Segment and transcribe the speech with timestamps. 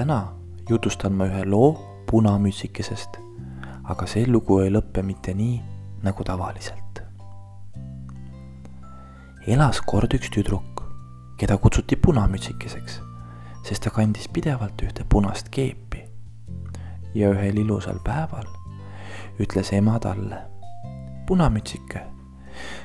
[0.00, 0.32] täna
[0.68, 1.74] jutustan ma ühe loo
[2.08, 3.18] punamütsikesest,
[3.92, 5.58] aga see lugu ei lõppe mitte nii,
[6.06, 7.02] nagu tavaliselt.
[9.50, 10.80] elas kord üks tüdruk,
[11.36, 12.96] keda kutsuti punamütsikeseks,
[13.66, 16.06] sest ta kandis pidevalt ühte punast keepi.
[17.14, 18.48] ja ühel ilusal päeval
[19.40, 20.40] ütles ema talle,
[21.26, 22.06] punamütsike,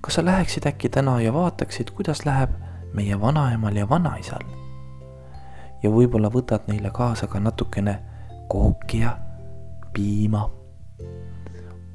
[0.00, 2.52] kas sa läheksid äkki täna ja vaataksid, kuidas läheb
[2.92, 4.57] meie vanaemal ja vanaisal?
[5.82, 7.98] Ja võib-olla võtad neile kaasa ka natukene
[8.48, 9.16] kooki ja
[9.92, 10.50] piima.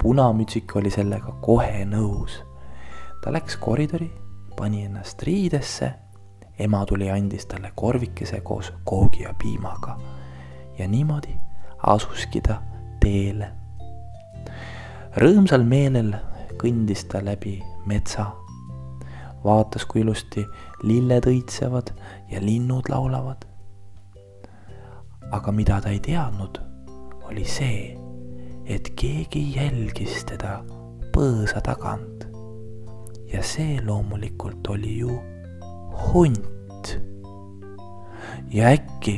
[0.02, 2.44] punamütsik oli sellega kohe nõus.
[3.22, 4.12] ta läks koridori,
[4.56, 5.94] pani ennast riidesse,
[6.60, 9.98] ema tuli, andis talle korvikese koos koogi ja piimaga
[10.78, 11.36] ja niimoodi
[11.88, 12.62] asuski ta
[13.00, 13.52] teele.
[15.18, 16.16] rõõmsal meelel
[16.58, 18.32] kõndis ta läbi metsa,
[19.44, 20.46] vaatas, kui ilusti
[20.84, 21.92] lilled õitsevad
[22.32, 23.53] ja linnud laulavad
[25.34, 26.60] aga mida ta ei teadnud,
[27.26, 27.96] oli see,
[28.70, 30.60] et keegi jälgis teda
[31.16, 32.28] põõsa tagant.
[33.34, 35.16] ja see loomulikult oli ju
[36.04, 36.92] hunt.
[38.54, 39.16] ja äkki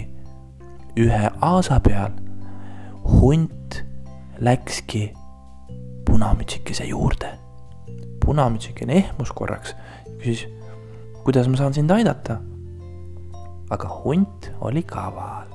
[0.96, 2.16] ühe aasa peal
[3.04, 3.84] hunt
[4.40, 5.10] läkski
[6.08, 7.34] punamütsikese juurde.
[8.26, 9.76] punamütsikene ehmus korraks,
[10.24, 10.48] küsis,
[11.28, 12.40] kuidas ma saan sind aidata.
[13.70, 15.55] aga hunt oli kaval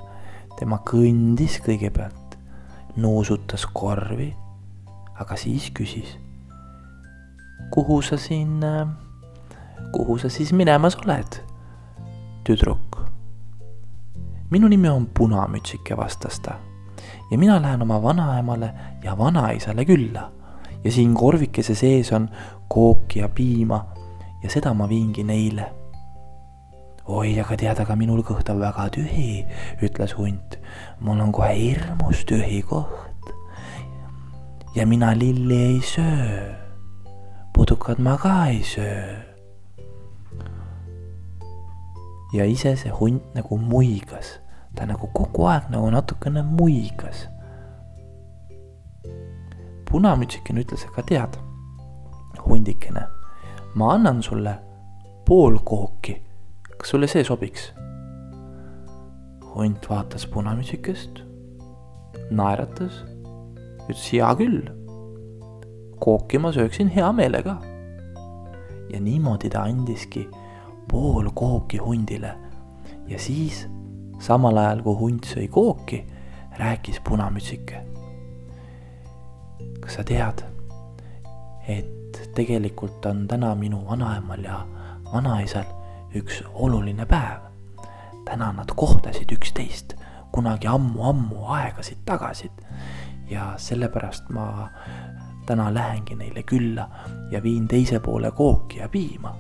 [0.60, 2.36] tema kõndis kõigepealt,
[3.00, 4.28] nuusutas korvi,
[5.20, 6.18] aga siis küsis.
[7.70, 8.60] kuhu sa siin,
[9.92, 11.40] kuhu sa siis minemas oled,
[12.44, 13.00] tüdruk?
[14.50, 16.58] minu nimi on Punamütsike, vastas ta.
[17.30, 20.30] ja mina lähen oma vanaemale ja vanaisale külla
[20.84, 22.28] ja siin korvikese sees on
[22.68, 23.84] kooki ja piima
[24.42, 25.79] ja seda ma viingi neile
[27.10, 29.42] oi, aga tead, aga minul kõht on väga tühi,
[29.82, 30.58] ütles hunt.
[31.02, 33.32] mul on kohe hirmus tühi kõht.
[34.76, 36.54] ja mina lilli ei söö.
[37.52, 39.18] putukat ma ka ei söö.
[42.32, 44.38] ja ise see hunt nagu muigas,
[44.74, 47.26] ta nagu kogu aeg nagu natukene muigas.
[49.90, 51.38] punamütsikene ütles, aga tead,
[52.46, 53.06] hundikene,
[53.74, 54.58] ma annan sulle
[55.26, 56.29] pool kooki
[56.80, 57.72] kas sulle see sobiks?
[59.54, 61.18] hunt vaatas punamütsikest,
[62.30, 63.02] naeratas,
[63.82, 64.62] ütles hea küll.
[66.00, 67.58] kooki ma sööksin hea meelega.
[68.92, 70.28] ja niimoodi ta andiski
[70.88, 72.32] pool kooki hundile
[73.08, 73.66] ja siis
[74.18, 76.06] samal ajal kui hunt sõi kooki,
[76.58, 77.82] rääkis punamütsike.
[79.80, 80.40] kas sa tead,
[81.68, 84.64] et tegelikult on täna minu vanaemal ja
[85.12, 85.79] vanaisal
[86.14, 87.46] üks oluline päev.
[88.24, 89.94] täna nad kohtasid üksteist
[90.32, 92.50] kunagi ammu-ammu aegasid tagasi.
[93.30, 94.68] ja sellepärast ma
[95.46, 96.88] täna lähengi neile külla
[97.30, 99.36] ja viin teise poole kooki ja piima.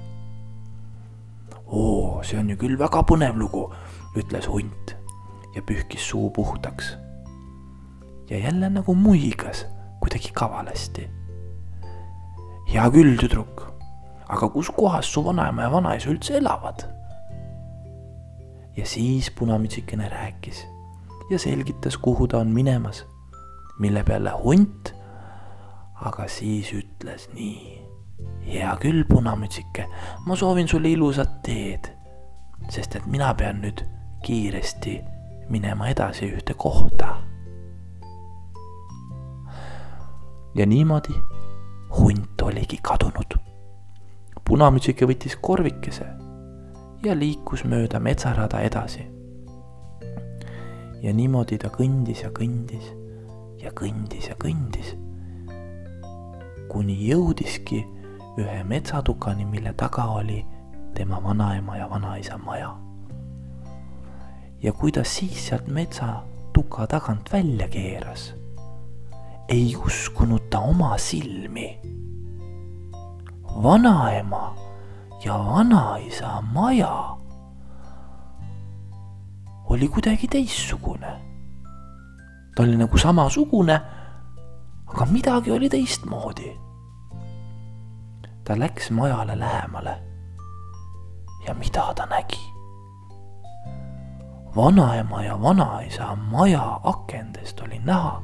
[1.66, 3.72] oo, see on ju küll väga põnev lugu,
[4.16, 4.94] ütles hunt
[5.54, 6.96] ja pühkis suu puhtaks.
[8.30, 9.66] ja jälle nagu muigas
[10.00, 11.10] kuidagi kavalasti.
[12.72, 13.79] hea küll, tüdruk
[14.30, 16.86] aga kus kohas su vanaema ja vanaisa üldse elavad?
[18.76, 20.66] ja siis punamütsikene rääkis
[21.30, 23.04] ja selgitas, kuhu ta on minemas,
[23.78, 24.94] mille peale hunt
[26.00, 27.78] aga siis ütles nii.
[28.44, 29.86] hea küll, punamütsike,
[30.26, 31.88] ma soovin sulle ilusat teed,
[32.72, 33.84] sest et mina pean nüüd
[34.24, 34.98] kiiresti
[35.52, 37.16] minema edasi ühte kohta.
[40.54, 41.14] ja niimoodi
[41.98, 43.36] hunt oligi kadunud
[44.50, 46.08] punamütsike võttis korvikese
[47.04, 49.04] ja liikus mööda metsarada edasi.
[51.02, 52.88] ja niimoodi ta kõndis ja kõndis
[53.62, 54.90] ja kõndis ja kõndis,
[56.68, 57.78] kuni jõudiski
[58.42, 60.42] ühe metsatukani, mille taga oli
[60.98, 62.74] tema vanaema ja vanaisa maja.
[64.62, 68.32] ja kui ta siis sealt metsatuka tagant välja keeras,
[69.48, 71.70] ei uskunud ta oma silmi
[73.62, 74.56] vanaema
[75.24, 77.16] ja vanaisa maja
[79.64, 81.12] oli kuidagi teistsugune.
[82.56, 83.80] ta oli nagu samasugune,
[84.86, 86.60] aga midagi oli teistmoodi.
[88.44, 90.02] ta läks majale lähemale.
[91.46, 92.52] ja mida ta nägi?
[94.56, 98.22] vanaema ja vanaisa maja akendest oli näha,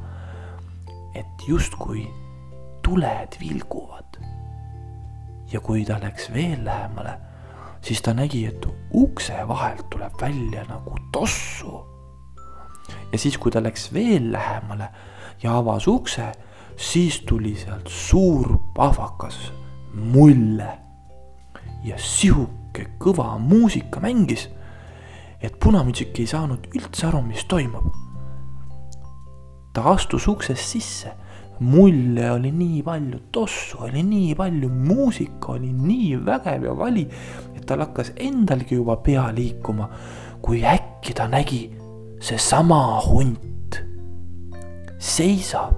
[1.15, 2.07] et justkui
[2.83, 4.36] tuled vilguvad
[5.51, 7.17] ja kui ta läks veel lähemale,
[7.81, 11.85] siis ta nägi, et ukse vahelt tuleb välja nagu tossu.
[13.11, 14.89] ja siis, kui ta läks veel lähemale
[15.43, 16.31] ja avas ukse,
[16.77, 19.51] siis tuli sealt suur pahvakas
[19.93, 20.79] mulle.
[21.83, 24.49] ja sihuke kõva muusika mängis,
[25.41, 27.93] et punamütsik ei saanud üldse aru, mis toimub.
[29.73, 31.13] ta astus uksest sisse
[31.59, 37.07] mulje oli nii palju, tossu oli nii palju, muusika oli nii vägev ja vali,
[37.55, 39.89] et tal hakkas endalgi juba pea liikuma,
[40.41, 41.65] kui äkki ta nägi
[42.19, 43.81] seesama hunt
[44.97, 45.73] seisab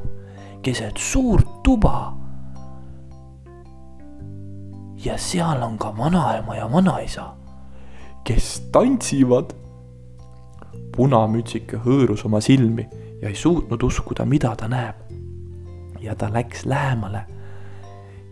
[0.61, 2.15] keset suurt tuba.
[4.99, 7.33] ja seal on ka vanaema ja vanaisa,
[8.23, 9.55] kes tantsivad.
[10.95, 12.83] punamütsike hõõrus oma silmi
[13.21, 15.08] ja ei suutnud uskuda, mida ta näeb
[16.01, 17.25] ja ta läks lähemale.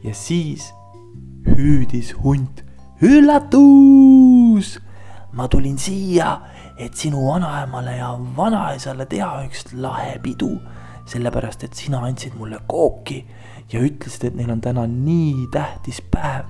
[0.03, 0.73] ja siis
[1.47, 2.63] hüüdis hunt,
[3.01, 4.77] üllatus!
[5.31, 6.41] ma tulin siia,
[6.77, 10.55] et sinu vanaemale ja vanaisale teha üks lahe pidu,
[11.05, 13.19] sellepärast et sina andsid mulle kooki
[13.71, 16.45] ja ütlesid, et neil on täna nii tähtis päev.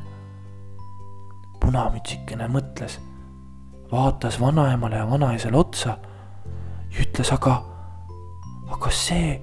[1.60, 3.00] punamütsikene mõtles,
[3.92, 5.98] vaatas vanaemale ja vanaisale otsa
[6.94, 7.58] ja ütles, aga,
[8.72, 9.36] aga see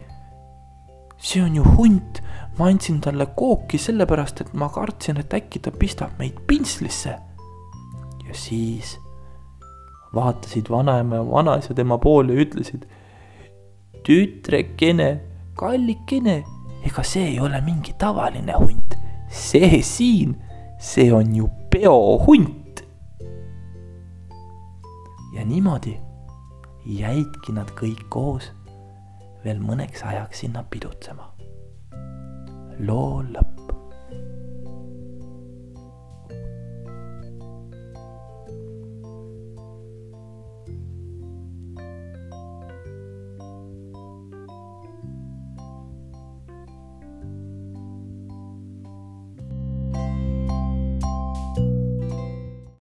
[1.24, 2.20] see on ju hunt,
[2.58, 7.16] ma andsin talle kooki sellepärast, et ma kartsin, et äkki ta pistab meid pintslisse.
[8.24, 8.98] ja siis
[10.14, 12.84] vaatasid vanaema ja vanaisa tema poole ja ütlesid.
[14.04, 15.20] tütrekene,
[15.56, 16.42] kallikene,
[16.84, 18.98] ega see ei ole mingi tavaline hunt,
[19.28, 20.36] see siin,
[20.78, 22.84] see on ju peohunt.
[25.34, 25.96] ja niimoodi
[26.84, 28.52] jäidki nad kõik koos
[29.44, 31.30] veel mõneks ajaks sinna pidutsema.
[32.78, 33.53] loo lõpp.